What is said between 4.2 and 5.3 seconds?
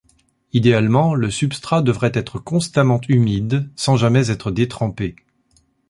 être détrempé.